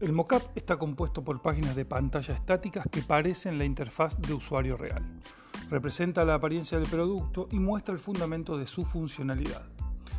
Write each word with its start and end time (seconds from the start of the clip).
El 0.00 0.12
mockup 0.12 0.42
está 0.56 0.76
compuesto 0.76 1.22
por 1.22 1.40
páginas 1.40 1.76
de 1.76 1.84
pantalla 1.84 2.34
estáticas 2.34 2.84
que 2.90 3.02
parecen 3.02 3.58
la 3.58 3.64
interfaz 3.64 4.20
de 4.20 4.34
usuario 4.34 4.76
real. 4.76 5.04
Representa 5.70 6.24
la 6.24 6.34
apariencia 6.34 6.78
del 6.78 6.88
producto 6.88 7.46
y 7.52 7.60
muestra 7.60 7.94
el 7.94 8.00
fundamento 8.00 8.58
de 8.58 8.66
su 8.66 8.84
funcionalidad. 8.84 9.62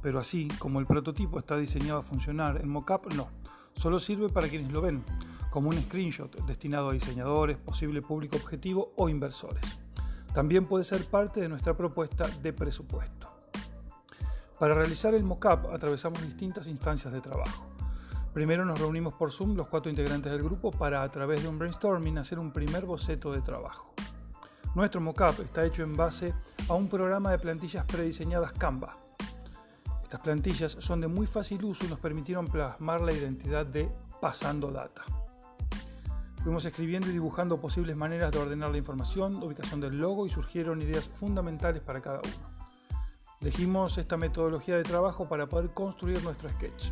Pero 0.00 0.20
así 0.20 0.48
como 0.58 0.80
el 0.80 0.86
prototipo 0.86 1.38
está 1.38 1.58
diseñado 1.58 1.98
a 1.98 2.02
funcionar, 2.02 2.56
el 2.56 2.66
mockup 2.66 3.12
no, 3.12 3.28
solo 3.74 4.00
sirve 4.00 4.30
para 4.30 4.48
quienes 4.48 4.72
lo 4.72 4.80
ven, 4.80 5.04
como 5.50 5.68
un 5.68 5.76
screenshot 5.76 6.34
destinado 6.46 6.88
a 6.88 6.94
diseñadores, 6.94 7.58
posible 7.58 8.00
público 8.00 8.36
objetivo 8.36 8.92
o 8.96 9.10
inversores. 9.10 9.78
También 10.32 10.64
puede 10.64 10.84
ser 10.84 11.04
parte 11.04 11.40
de 11.40 11.48
nuestra 11.48 11.76
propuesta 11.76 12.26
de 12.42 12.54
presupuesto. 12.54 13.30
Para 14.58 14.74
realizar 14.74 15.14
el 15.14 15.24
mockup 15.24 15.66
atravesamos 15.72 16.22
distintas 16.22 16.66
instancias 16.66 17.12
de 17.12 17.20
trabajo. 17.20 17.77
Primero 18.32 18.64
nos 18.64 18.78
reunimos 18.78 19.14
por 19.14 19.32
Zoom 19.32 19.56
los 19.56 19.68
cuatro 19.68 19.90
integrantes 19.90 20.30
del 20.30 20.42
grupo 20.42 20.70
para 20.70 21.02
a 21.02 21.08
través 21.08 21.42
de 21.42 21.48
un 21.48 21.58
brainstorming 21.58 22.18
hacer 22.18 22.38
un 22.38 22.52
primer 22.52 22.84
boceto 22.84 23.32
de 23.32 23.40
trabajo. 23.40 23.94
Nuestro 24.74 25.00
mockup 25.00 25.40
está 25.40 25.64
hecho 25.64 25.82
en 25.82 25.96
base 25.96 26.34
a 26.68 26.74
un 26.74 26.88
programa 26.88 27.30
de 27.30 27.38
plantillas 27.38 27.84
prediseñadas 27.86 28.52
Canva. 28.52 28.98
Estas 30.02 30.20
plantillas 30.20 30.76
son 30.78 31.00
de 31.00 31.08
muy 31.08 31.26
fácil 31.26 31.64
uso 31.64 31.84
y 31.84 31.88
nos 31.88 31.98
permitieron 31.98 32.46
plasmar 32.46 33.00
la 33.00 33.12
identidad 33.12 33.66
de 33.66 33.90
Pasando 34.20 34.70
Data. 34.70 35.02
Fuimos 36.42 36.64
escribiendo 36.64 37.08
y 37.08 37.12
dibujando 37.12 37.60
posibles 37.60 37.96
maneras 37.96 38.30
de 38.30 38.38
ordenar 38.38 38.70
la 38.70 38.78
información, 38.78 39.42
ubicación 39.42 39.80
del 39.80 39.98
logo 39.98 40.26
y 40.26 40.30
surgieron 40.30 40.80
ideas 40.80 41.08
fundamentales 41.08 41.82
para 41.82 42.00
cada 42.00 42.20
uno. 42.20 42.58
Elegimos 43.40 43.98
esta 43.98 44.16
metodología 44.16 44.76
de 44.76 44.82
trabajo 44.82 45.28
para 45.28 45.46
poder 45.46 45.70
construir 45.70 46.22
nuestro 46.22 46.48
sketch. 46.50 46.90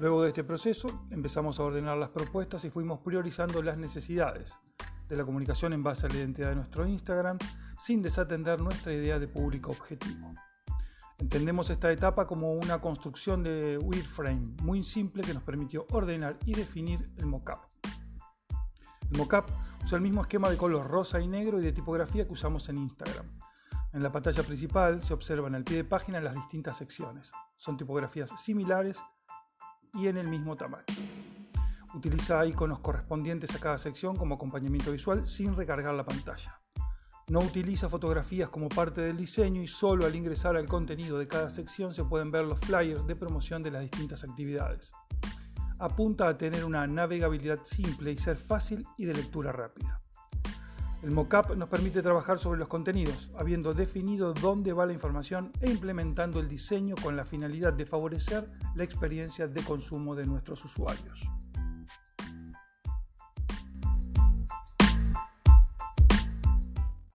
Luego 0.00 0.22
de 0.22 0.28
este 0.28 0.44
proceso 0.44 1.06
empezamos 1.10 1.60
a 1.60 1.64
ordenar 1.64 1.98
las 1.98 2.08
propuestas 2.08 2.64
y 2.64 2.70
fuimos 2.70 3.00
priorizando 3.00 3.62
las 3.62 3.76
necesidades 3.76 4.58
de 5.06 5.14
la 5.14 5.26
comunicación 5.26 5.74
en 5.74 5.82
base 5.82 6.06
a 6.06 6.08
la 6.08 6.14
identidad 6.14 6.48
de 6.48 6.54
nuestro 6.54 6.86
Instagram 6.86 7.36
sin 7.76 8.00
desatender 8.00 8.62
nuestra 8.62 8.94
idea 8.94 9.18
de 9.18 9.28
público 9.28 9.72
objetivo. 9.72 10.32
Entendemos 11.18 11.68
esta 11.68 11.92
etapa 11.92 12.26
como 12.26 12.52
una 12.52 12.80
construcción 12.80 13.42
de 13.42 13.76
wireframe 13.76 14.54
muy 14.62 14.82
simple 14.82 15.22
que 15.22 15.34
nos 15.34 15.42
permitió 15.42 15.84
ordenar 15.90 16.38
y 16.46 16.54
definir 16.54 17.00
el 17.18 17.26
mockup. 17.26 17.60
El 19.10 19.18
mockup 19.18 19.50
usa 19.84 19.96
el 19.96 20.02
mismo 20.02 20.22
esquema 20.22 20.48
de 20.48 20.56
color 20.56 20.88
rosa 20.88 21.20
y 21.20 21.28
negro 21.28 21.60
y 21.60 21.64
de 21.64 21.72
tipografía 21.72 22.24
que 22.24 22.32
usamos 22.32 22.70
en 22.70 22.78
Instagram. 22.78 23.26
En 23.92 24.02
la 24.02 24.10
pantalla 24.10 24.44
principal 24.44 25.02
se 25.02 25.12
observan 25.12 25.54
al 25.54 25.64
pie 25.64 25.76
de 25.76 25.84
página 25.84 26.22
las 26.22 26.36
distintas 26.36 26.78
secciones. 26.78 27.32
Son 27.58 27.76
tipografías 27.76 28.30
similares 28.40 29.02
y 29.94 30.08
en 30.08 30.16
el 30.16 30.28
mismo 30.28 30.56
tamaño. 30.56 30.84
Utiliza 31.94 32.46
iconos 32.46 32.80
correspondientes 32.80 33.54
a 33.54 33.58
cada 33.58 33.78
sección 33.78 34.16
como 34.16 34.36
acompañamiento 34.36 34.92
visual 34.92 35.26
sin 35.26 35.56
recargar 35.56 35.94
la 35.94 36.04
pantalla. 36.04 36.60
No 37.28 37.40
utiliza 37.40 37.88
fotografías 37.88 38.50
como 38.50 38.68
parte 38.68 39.00
del 39.00 39.16
diseño 39.16 39.62
y 39.62 39.68
solo 39.68 40.06
al 40.06 40.14
ingresar 40.14 40.56
al 40.56 40.68
contenido 40.68 41.18
de 41.18 41.28
cada 41.28 41.50
sección 41.50 41.94
se 41.94 42.04
pueden 42.04 42.30
ver 42.30 42.44
los 42.44 42.60
flyers 42.60 43.06
de 43.06 43.16
promoción 43.16 43.62
de 43.62 43.70
las 43.70 43.82
distintas 43.82 44.24
actividades 44.24 44.92
apunta 45.80 46.28
a 46.28 46.36
tener 46.36 46.64
una 46.64 46.86
navegabilidad 46.86 47.60
simple 47.64 48.12
y 48.12 48.18
ser 48.18 48.36
fácil 48.36 48.86
y 48.98 49.06
de 49.06 49.14
lectura 49.14 49.50
rápida. 49.50 50.00
El 51.02 51.12
mockup 51.12 51.56
nos 51.56 51.70
permite 51.70 52.02
trabajar 52.02 52.38
sobre 52.38 52.58
los 52.58 52.68
contenidos, 52.68 53.30
habiendo 53.34 53.72
definido 53.72 54.34
dónde 54.34 54.74
va 54.74 54.84
la 54.84 54.92
información 54.92 55.50
e 55.62 55.70
implementando 55.70 56.40
el 56.40 56.48
diseño 56.48 56.94
con 57.02 57.16
la 57.16 57.24
finalidad 57.24 57.72
de 57.72 57.86
favorecer 57.86 58.46
la 58.74 58.84
experiencia 58.84 59.46
de 59.46 59.62
consumo 59.62 60.14
de 60.14 60.26
nuestros 60.26 60.62
usuarios. 60.62 61.26